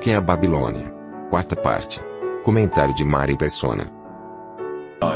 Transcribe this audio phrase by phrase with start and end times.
[0.00, 0.90] que é a Babilônia?
[1.28, 2.00] Quarta parte.
[2.42, 3.92] Comentário de Mari Persona.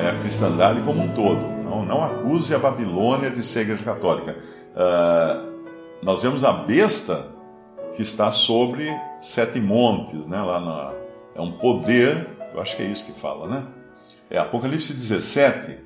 [0.02, 1.40] É a cristandade como um todo.
[1.64, 4.36] Não, não acuse a Babilônia de ser igreja católica.
[4.76, 5.64] Uh,
[6.02, 7.28] nós vemos a besta
[7.96, 8.86] que está sobre
[9.20, 10.42] sete montes, né?
[10.42, 10.92] Lá na,
[11.34, 13.66] é um poder, eu acho que é isso que fala, né?
[14.28, 15.78] É Apocalipse 17.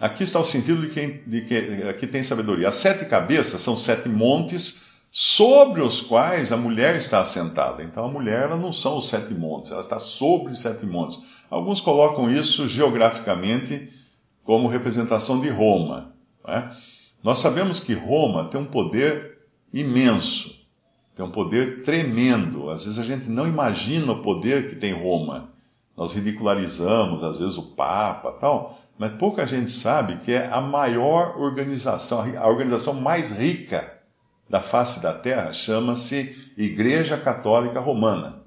[0.00, 2.68] Aqui está o sentido de quem, de que aqui tem sabedoria.
[2.68, 7.82] As sete cabeças são sete montes sobre os quais a mulher está assentada.
[7.82, 11.38] Então a mulher ela não são os sete montes, ela está sobre sete montes.
[11.50, 13.90] Alguns colocam isso geograficamente
[14.44, 16.14] como representação de Roma.
[16.46, 16.68] É?
[17.24, 19.38] Nós sabemos que Roma tem um poder
[19.72, 20.54] imenso,
[21.14, 22.70] tem um poder tremendo.
[22.70, 25.50] Às vezes a gente não imagina o poder que tem Roma.
[25.96, 31.36] Nós ridicularizamos, às vezes, o Papa tal, mas pouca gente sabe que é a maior
[31.40, 33.97] organização, a organização mais rica
[34.48, 38.38] da face da Terra chama-se Igreja Católica Romana.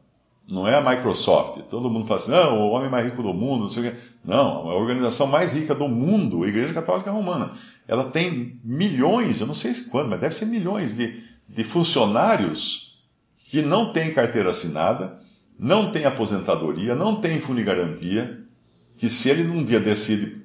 [0.50, 1.62] Não é a Microsoft.
[1.70, 3.98] Todo mundo fala assim, não, o homem mais rico do mundo, não sei o quê.
[4.26, 7.52] Não, a organização mais rica do mundo, a Igreja Católica Romana
[7.92, 13.02] ela tem milhões, eu não sei quando, mas deve ser milhões de, de funcionários
[13.50, 15.20] que não têm carteira assinada,
[15.60, 18.46] não têm aposentadoria, não têm funigarantia,
[18.96, 20.42] que se ele num dia decide,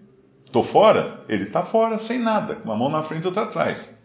[0.51, 3.96] tô fora, ele está fora sem nada, com uma mão na frente e outra atrás.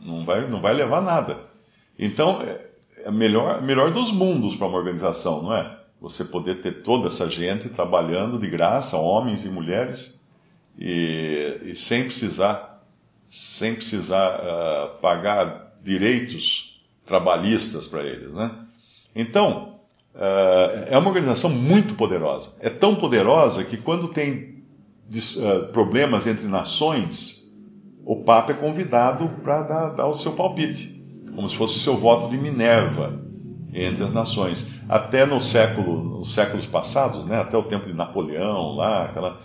[0.00, 1.38] Não vai, não vai levar nada.
[1.98, 2.60] Então, é,
[3.04, 5.78] é melhor, melhor dos mundos para uma organização, não é?
[6.00, 10.20] Você poder ter toda essa gente trabalhando de graça, homens e mulheres,
[10.78, 12.68] e, e sem precisar
[13.30, 18.32] sem precisar uh, pagar direitos trabalhistas para eles.
[18.32, 18.50] Né?
[19.14, 19.74] Então,
[20.14, 22.56] uh, é uma organização muito poderosa.
[22.60, 24.62] É tão poderosa que quando tem
[25.12, 27.37] uh, problemas entre nações,
[28.08, 30.98] o Papa é convidado para dar, dar, o seu palpite,
[31.36, 33.22] como se fosse o seu voto de Minerva
[33.74, 34.80] entre as nações.
[34.88, 39.38] Até no século, nos séculos passados, né, até o tempo de Napoleão, lá, aquela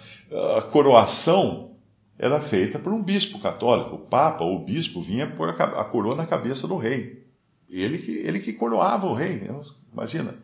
[0.57, 1.71] a coroação
[2.17, 3.95] era feita por um bispo católico.
[3.95, 7.21] O Papa ou o bispo vinha pôr a coroa na cabeça do rei.
[7.69, 9.45] Ele que, ele que coroava o rei.
[9.91, 10.35] Imagina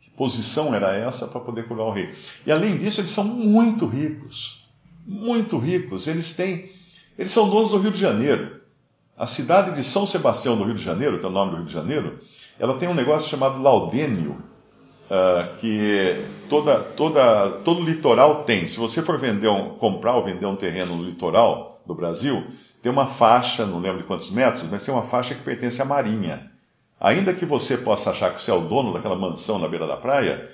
[0.00, 2.08] que posição era essa para poder coroar o rei.
[2.46, 4.66] E além disso, eles são muito ricos.
[5.06, 6.06] Muito ricos.
[6.06, 6.74] Eles têm.
[7.18, 8.60] Eles são donos do Rio de Janeiro.
[9.16, 11.66] A cidade de São Sebastião do Rio de Janeiro, que é o nome do Rio
[11.66, 12.18] de Janeiro,
[12.58, 14.36] ela tem um negócio chamado laudênio,
[15.10, 18.66] uh, que toda, toda, todo litoral tem.
[18.66, 22.44] Se você for vender um, comprar ou vender um terreno no litoral do Brasil,
[22.82, 25.84] tem uma faixa, não lembro de quantos metros, mas tem uma faixa que pertence à
[25.84, 26.50] Marinha.
[27.00, 29.96] Ainda que você possa achar que você é o dono daquela mansão na beira da
[29.96, 30.48] praia,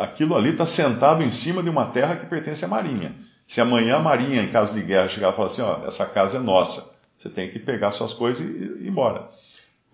[0.00, 3.14] aquilo ali está sentado em cima de uma terra que pertence à Marinha.
[3.46, 6.38] Se amanhã a Marinha, em caso de guerra, chegar e falar assim: ó, essa casa
[6.38, 9.28] é nossa, você tem que pegar suas coisas e ir embora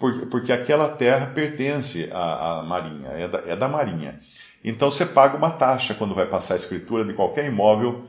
[0.00, 4.18] porque, porque aquela terra pertence à, à Marinha, é da, é da Marinha.
[4.64, 8.06] Então você paga uma taxa quando vai passar a escritura de qualquer imóvel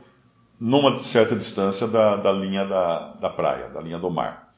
[0.58, 4.54] numa certa distância da, da linha da, da praia, da linha do mar.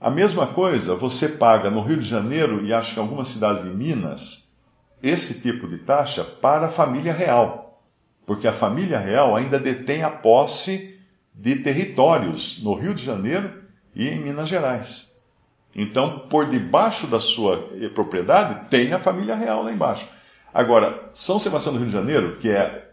[0.00, 3.64] A mesma coisa você paga no Rio de Janeiro e acho que em algumas cidades
[3.64, 4.56] de Minas
[5.02, 7.67] esse tipo de taxa para a família real,
[8.28, 11.00] porque a família real ainda detém a posse
[11.34, 13.50] de territórios no Rio de Janeiro
[13.94, 15.18] e em Minas Gerais.
[15.74, 17.56] Então, por debaixo da sua
[17.94, 20.06] propriedade, tem a família real lá embaixo.
[20.52, 22.90] Agora, São Sebastião do Rio de Janeiro, que é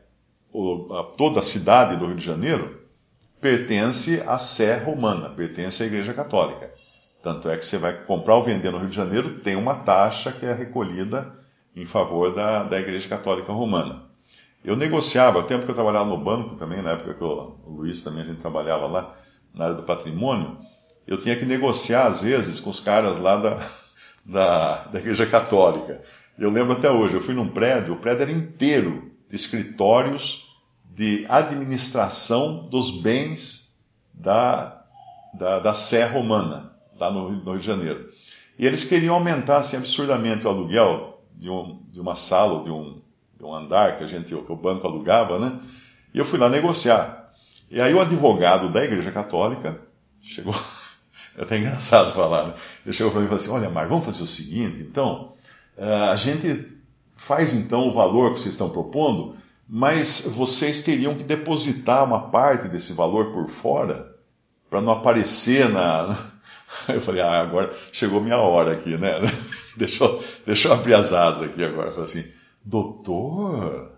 [0.53, 2.83] o, a, toda a cidade do Rio de Janeiro,
[3.41, 6.73] pertence à Sé Romana, pertence à Igreja Católica.
[7.21, 10.31] Tanto é que você vai comprar ou vender no Rio de Janeiro, tem uma taxa
[10.31, 11.33] que é recolhida
[11.75, 14.04] em favor da, da Igreja Católica Romana.
[14.65, 17.69] Eu negociava, o tempo que eu trabalhava no banco também, na época que o, o
[17.69, 19.13] Luiz também a gente trabalhava lá
[19.53, 20.57] na área do patrimônio,
[21.05, 23.59] eu tinha que negociar, às vezes, com os caras lá da,
[24.25, 26.01] da, da Igreja Católica.
[26.37, 30.51] Eu lembro até hoje, eu fui num prédio, o prédio era inteiro de escritórios
[30.83, 33.77] de administração dos bens
[34.11, 34.83] da,
[35.37, 38.09] da, da Sé Romana, lá no, no, Rio de Janeiro.
[38.57, 43.01] E eles queriam aumentar assim, absurdamente o aluguel de, um, de uma sala, de um,
[43.43, 45.59] um andar que, a gente, que o banco alugava, né?
[46.13, 47.31] E eu fui lá negociar.
[47.69, 49.79] E aí o advogado da Igreja Católica
[50.21, 50.53] chegou
[51.37, 52.47] É até engraçado falar.
[52.47, 52.53] Né?
[52.85, 55.33] Ele chegou para mim e falou assim: Olha, Mar, vamos fazer o seguinte, então.
[55.77, 56.65] Uh, a gente
[57.17, 59.35] faz então o valor que vocês estão propondo,
[59.67, 64.15] mas vocês teriam que depositar uma parte desse valor por fora
[64.69, 66.17] para não aparecer na.
[66.87, 69.11] Eu falei, ah, agora chegou minha hora aqui, né?
[69.77, 71.89] Deixa eu, deixa eu abrir as asas aqui agora.
[71.89, 72.25] Eu falei assim,
[72.65, 73.91] doutor,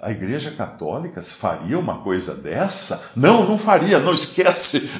[0.00, 3.12] a Igreja Católica faria uma coisa dessa?
[3.14, 4.90] Não, não faria, não esquece.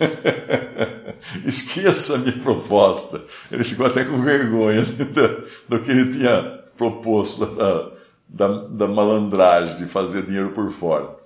[1.44, 3.22] Esqueça a minha proposta.
[3.50, 7.92] Ele ficou até com vergonha do, do que ele tinha proposto da,
[8.28, 11.16] da, da, malandragem de fazer dinheiro por fora.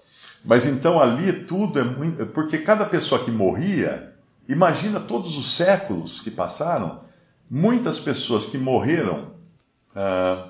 [0.45, 2.27] Mas então ali tudo é muito.
[2.27, 4.13] Porque cada pessoa que morria,
[4.49, 7.01] imagina todos os séculos que passaram,
[7.51, 9.33] muitas pessoas que morreram.
[9.95, 10.49] Ah,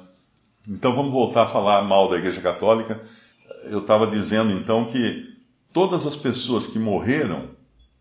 [0.68, 3.00] então vamos voltar a falar mal da Igreja Católica.
[3.64, 5.36] Eu estava dizendo então que
[5.72, 7.50] todas as pessoas que morreram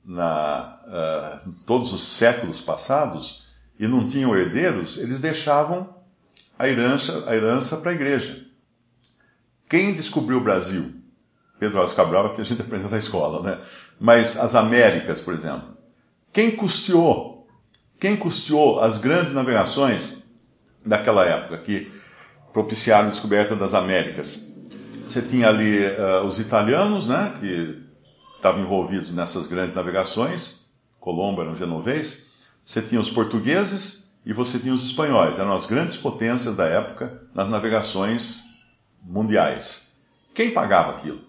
[0.04, 3.46] na uh, todos os séculos passados
[3.80, 5.96] e não tinham herdeiros, eles deixavam
[6.58, 8.46] a herança a herança para a igreja.
[9.70, 10.94] Quem descobriu o Brasil?
[11.60, 13.60] Pedro Alves Cabral, que a gente aprendeu na escola, né?
[14.00, 15.76] Mas as Américas, por exemplo.
[16.32, 17.48] Quem custeou?
[18.00, 20.26] Quem custeou as grandes navegações
[20.86, 21.90] daquela época que
[22.56, 24.48] propiciaram a descoberta das Américas?
[25.10, 27.34] Você tinha ali uh, os italianos, né?
[27.38, 27.84] Que
[28.38, 30.68] estavam envolvidos nessas grandes navegações,
[30.98, 35.66] Colombo era um genovês, você tinha os portugueses e você tinha os espanhóis, eram as
[35.66, 38.44] grandes potências da época nas navegações
[39.04, 39.98] mundiais.
[40.34, 41.20] Quem pagava aquilo?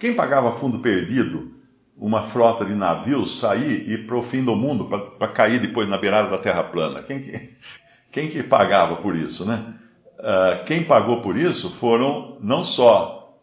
[0.00, 1.54] Quem pagava fundo perdido
[1.96, 5.88] uma frota de navios sair e ir para o fim do mundo, para cair depois
[5.88, 7.02] na beirada da Terra plana?
[7.02, 7.50] Quem que,
[8.10, 9.75] quem que pagava por isso, né?
[10.18, 13.34] Uh, quem pagou por isso foram não só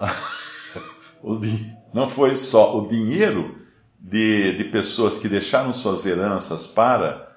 [1.92, 3.54] não foi só o dinheiro
[3.98, 7.30] de, de pessoas que deixaram suas heranças para.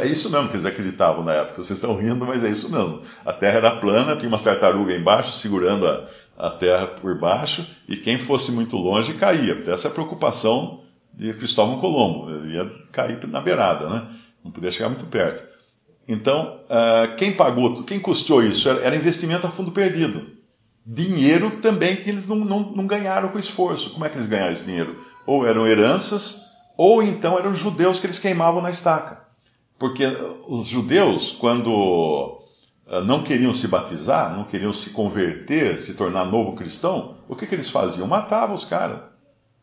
[0.00, 1.62] É isso mesmo que eles acreditavam na época.
[1.62, 3.02] Vocês estão rindo, mas é isso mesmo.
[3.26, 6.06] A terra era plana, tinha umas tartarugas embaixo segurando a,
[6.38, 9.62] a terra por baixo, e quem fosse muito longe caía.
[9.66, 10.80] Essa é a preocupação
[11.12, 12.30] de Cristóvão Colombo.
[12.30, 14.02] Ele ia cair na beirada, né?
[14.42, 15.46] não podia chegar muito perto.
[16.06, 18.68] Então, uh, quem pagou, quem custou isso?
[18.68, 20.32] Era investimento a fundo perdido
[20.84, 23.90] dinheiro também que eles não, não, não, ganharam com esforço.
[23.90, 25.00] Como é que eles ganharam esse dinheiro?
[25.26, 26.42] Ou eram heranças,
[26.76, 29.22] ou então eram judeus que eles queimavam na estaca.
[29.78, 30.04] Porque
[30.48, 32.40] os judeus, quando
[32.88, 37.46] ah, não queriam se batizar, não queriam se converter, se tornar novo cristão, o que,
[37.46, 38.06] que eles faziam?
[38.06, 39.11] Matavam os caras.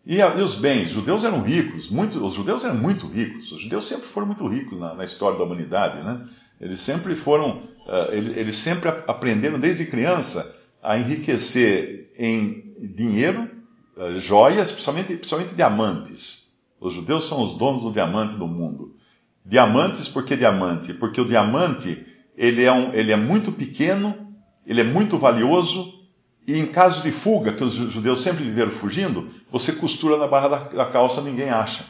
[0.09, 3.61] E, e, os bens, os judeus eram ricos, muito, os judeus eram muito ricos, os
[3.61, 6.25] judeus sempre foram muito ricos na, na história da humanidade, né?
[6.59, 13.51] Eles sempre foram, uh, eles, eles sempre aprenderam desde criança a enriquecer em dinheiro,
[13.97, 16.53] eh, joias, principalmente, principalmente diamantes.
[16.81, 18.95] Os judeus são os donos do diamante do mundo.
[19.45, 20.91] Diamantes, por que diamante?
[20.91, 22.03] Porque o diamante
[22.35, 24.15] ele é, um, ele é muito pequeno,
[24.65, 25.98] ele é muito valioso,
[26.49, 30.57] e em caso de fuga, que os judeus sempre viveram fugindo, você costura na barra
[30.57, 31.85] da, calça, ninguém acha.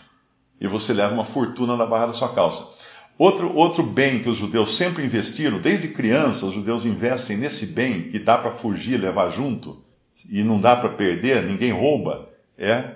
[0.60, 2.78] E você leva uma fortuna na barra da sua calça.
[3.18, 8.10] Outro, outro bem que os judeus sempre investiram, desde criança, os judeus investem nesse bem
[8.10, 9.82] que dá para fugir, levar junto,
[10.30, 12.96] e não dá para perder, ninguém rouba, é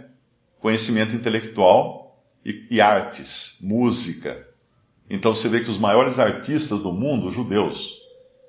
[0.60, 4.46] conhecimento intelectual e, e, artes, música.
[5.10, 8.03] Então você vê que os maiores artistas do mundo, os judeus,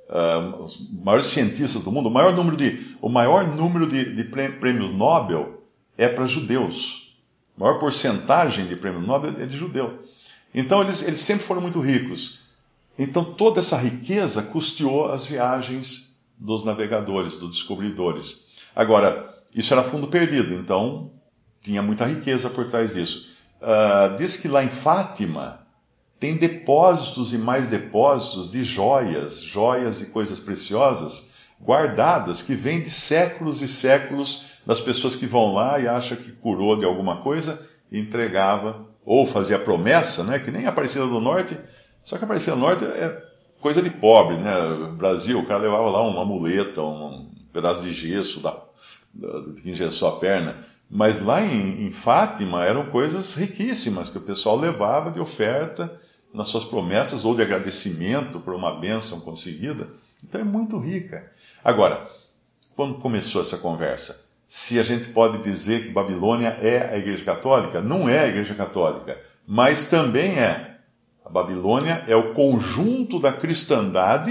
[0.08, 4.24] uh, os maiores cientistas do mundo, o maior número de, o maior número de, de
[4.24, 5.62] prêmios Nobel
[5.96, 7.14] é para judeus.
[7.56, 10.02] A maior porcentagem de prêmio Nobel é de judeu.
[10.54, 12.40] Então eles, eles sempre foram muito ricos.
[12.98, 18.68] Então toda essa riqueza custeou as viagens dos navegadores, dos descobridores.
[18.74, 21.12] Agora, isso era fundo perdido, então
[21.62, 23.32] tinha muita riqueza por trás disso.
[23.60, 25.63] Uh, diz que lá em Fátima
[26.18, 32.90] tem depósitos e mais depósitos de joias, joias e coisas preciosas guardadas que vêm de
[32.90, 37.68] séculos e séculos das pessoas que vão lá e acham que curou de alguma coisa
[37.90, 41.56] e entregava ou fazia promessa, né, que nem a Aparecida do Norte,
[42.02, 43.22] só que a Aparecida do Norte é
[43.60, 44.52] coisa de pobre, né?
[44.94, 48.54] Brasil, o cara levava lá uma muleta, um pedaço de gesso da,
[49.14, 50.58] da, que engessou a perna.
[50.94, 55.92] Mas lá em, em, Fátima eram coisas riquíssimas que o pessoal levava de oferta
[56.32, 59.88] nas suas promessas ou de agradecimento por uma bênção conseguida.
[60.22, 61.30] Então é muito rica.
[61.64, 62.08] Agora,
[62.76, 64.24] quando começou essa conversa?
[64.46, 67.80] se a gente pode dizer que Babilônia é a Igreja Católica.
[67.80, 70.76] Não é a Igreja Católica, mas também é.
[71.24, 74.30] A Babilônia é o conjunto da cristandade,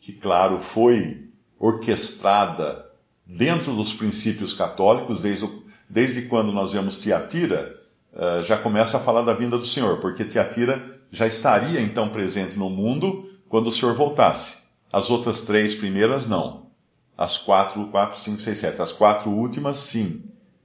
[0.00, 1.28] que, claro, foi
[1.60, 2.86] orquestrada
[3.26, 5.48] dentro dos princípios católicos, desde,
[5.88, 7.74] desde quando nós vemos Tiatira,
[8.12, 12.58] uh, já começa a falar da vinda do Senhor, porque Tiatira já estaria então presente
[12.58, 14.62] no mundo quando o Senhor voltasse.
[14.92, 16.70] As outras três primeiras, não.
[17.16, 18.80] As quatro, quatro, cinco, seis, sete.
[18.80, 20.24] As quatro últimas, sim.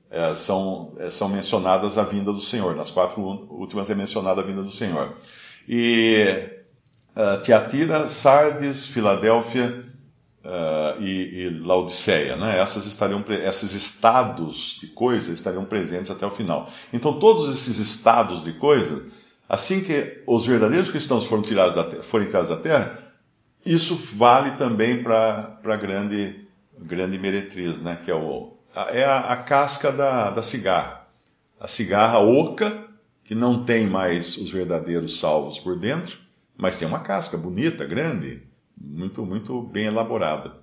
[0.10, 2.76] É, são, é, são mencionadas a vinda do Senhor.
[2.76, 5.14] Nas quatro últimas é mencionada a vinda do Senhor.
[5.68, 6.26] E
[7.16, 9.84] uh, Tiatira, Sardes, Filadélfia
[10.48, 12.60] uh, e, e, Laodiceia, né?
[12.60, 16.68] Essas estariam, esses estados de coisas estariam presentes até o final.
[16.94, 19.12] Então, todos esses estados de coisas,
[19.48, 22.98] assim que os verdadeiros cristãos foram tirados da, forem tirados da terra,
[23.66, 26.48] isso vale também para a grande,
[26.80, 27.98] grande meretriz, né?
[28.04, 28.56] Que é o
[28.90, 31.08] é a, a casca da, da cigarra.
[31.60, 32.86] A cigarra oca,
[33.24, 36.20] que não tem mais os verdadeiros salvos por dentro,
[36.56, 38.44] mas tem uma casca bonita, grande,
[38.80, 40.54] muito, muito bem elaborada.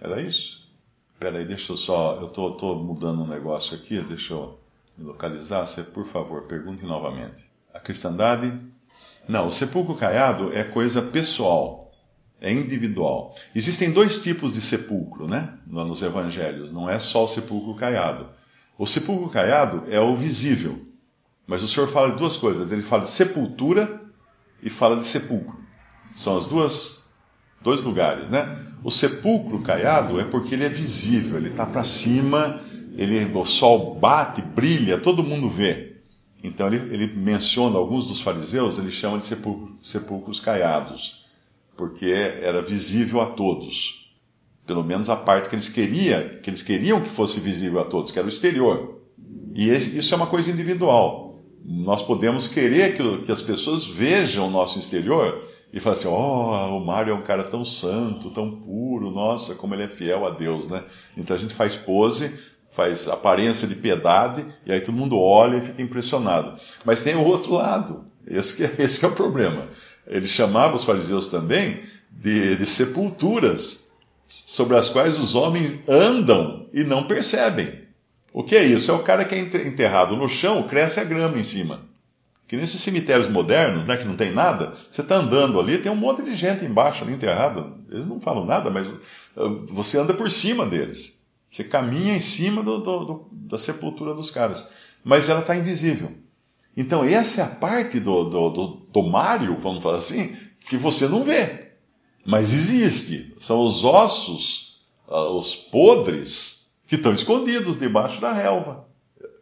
[0.00, 0.70] Era isso?
[1.14, 2.18] Espera aí, deixa eu só.
[2.20, 4.58] Eu tô, tô mudando um negócio aqui, deixa eu
[4.98, 5.66] me localizar.
[5.66, 7.44] Você, por favor, pergunte novamente.
[7.72, 8.52] A cristandade.
[9.26, 11.86] Não, o sepulcro caiado é coisa pessoal
[12.40, 13.34] é individual.
[13.54, 15.58] Existem dois tipos de sepulcro, né?
[15.66, 16.70] Nos evangelhos.
[16.70, 18.28] Não é só o sepulcro caiado.
[18.78, 20.84] O sepulcro caiado é o visível.
[21.46, 22.72] Mas o Senhor fala de duas coisas.
[22.72, 24.02] Ele fala de sepultura
[24.62, 25.58] e fala de sepulcro.
[26.14, 27.05] São as duas
[27.66, 28.58] dois lugares, né?
[28.82, 32.60] O sepulcro caiado é porque ele é visível, ele está para cima,
[32.96, 35.96] ele, o sol bate, brilha, todo mundo vê.
[36.42, 41.26] Então ele, ele menciona alguns dos fariseus, ele chama de sepulcro, sepulcros caiados
[41.76, 44.10] porque era visível a todos.
[44.66, 48.10] Pelo menos a parte que eles queriam, que eles queriam que fosse visível a todos,
[48.10, 49.00] que era o exterior.
[49.54, 51.25] E isso é uma coisa individual.
[51.68, 55.42] Nós podemos querer que, que as pessoas vejam o nosso exterior
[55.72, 59.74] e falar assim: oh, o Mário é um cara tão santo, tão puro, nossa, como
[59.74, 60.84] ele é fiel a Deus, né?
[61.16, 62.32] Então a gente faz pose,
[62.70, 66.56] faz aparência de piedade, e aí todo mundo olha e fica impressionado.
[66.84, 69.66] Mas tem o outro lado, esse que, é, esse que é o problema.
[70.06, 71.80] Ele chamava os fariseus também
[72.12, 73.90] de, de sepulturas
[74.24, 77.85] sobre as quais os homens andam e não percebem.
[78.36, 78.90] O que é isso?
[78.90, 81.80] É o cara que é enterrado no chão, cresce a grama em cima.
[82.46, 85.96] Que nesses cemitérios modernos, né, que não tem nada, você está andando ali, tem um
[85.96, 87.72] monte de gente embaixo ali enterrada.
[87.90, 91.22] Eles não falam nada, mas uh, você anda por cima deles.
[91.48, 94.70] Você caminha em cima do, do, do, da sepultura dos caras.
[95.02, 96.12] Mas ela está invisível.
[96.76, 98.24] Então, essa é a parte do,
[98.92, 101.70] do Mário, vamos falar assim, que você não vê.
[102.22, 103.34] Mas existe.
[103.40, 104.78] São os ossos,
[105.08, 106.55] ah, os podres,
[106.86, 108.86] que estão escondidos debaixo da relva.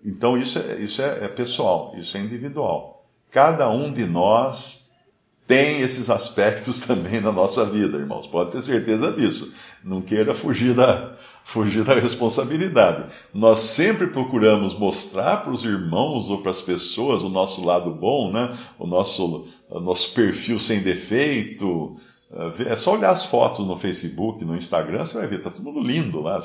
[0.04, 3.06] Então, isso é, isso é, é pessoal, isso é individual.
[3.30, 4.84] Cada um de nós
[5.46, 8.26] tem esses aspectos também na nossa vida, irmãos.
[8.26, 9.54] Pode ter certeza disso.
[9.82, 13.06] Não queira fugir da, fugir da responsabilidade.
[13.32, 18.30] Nós sempre procuramos mostrar para os irmãos ou para as pessoas o nosso lado bom,
[18.30, 18.56] né?
[18.78, 21.96] o, nosso, o nosso perfil sem defeito.
[22.66, 25.80] É só olhar as fotos no Facebook, no Instagram, você vai ver, está todo mundo
[25.80, 26.40] lindo lá.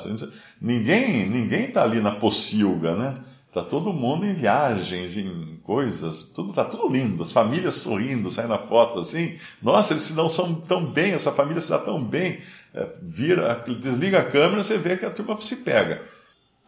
[0.60, 3.18] Ninguém ninguém está ali na pocilga, né?
[3.48, 8.50] Está todo mundo em viagens, em coisas, tudo tá tudo lindo, as famílias sorrindo, saindo
[8.50, 9.36] na foto assim.
[9.60, 12.38] Nossa, eles se dão são tão bem, essa família se dá tão bem.
[12.72, 16.00] É, vira, desliga a câmera, você vê que a turma se pega.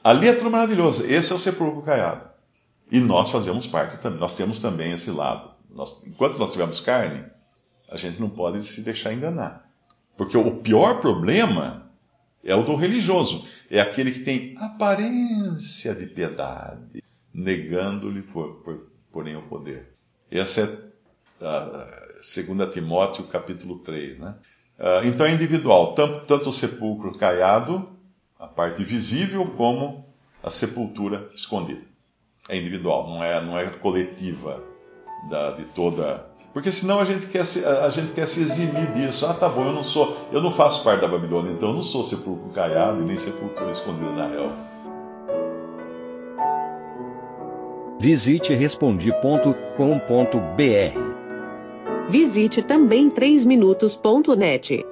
[0.02, 1.06] Ali é tudo maravilhoso.
[1.06, 2.28] Esse é o sepulcro caiado.
[2.90, 5.50] E nós fazemos parte também, nós temos também esse lado.
[5.70, 7.24] Nós, enquanto nós tivermos carne,
[7.92, 9.70] a gente não pode se deixar enganar.
[10.16, 11.90] Porque o pior problema
[12.42, 13.46] é o do religioso.
[13.70, 19.94] É aquele que tem aparência de piedade, negando-lhe, por, por, porém, o poder.
[20.30, 20.62] Essa
[21.40, 22.02] é a, a
[22.54, 24.36] 2 Timóteo capítulo 3, né?
[24.78, 27.92] Uh, então é individual, tanto, tanto o sepulcro caiado,
[28.38, 30.06] a parte visível, como
[30.42, 31.84] a sepultura escondida.
[32.48, 34.71] É individual, não é, não é coletiva
[35.28, 36.26] da, de toda.
[36.52, 39.26] Porque senão a gente, quer se, a gente quer se eximir disso.
[39.26, 41.82] Ah, tá bom, eu não sou, eu não faço parte da Babilônia, então eu não
[41.82, 44.72] sou sepulcro caiado e nem sepultura escondida na relva.
[47.98, 49.52] Visite respondi.com.br
[52.08, 54.91] Visite também 3minutos.net.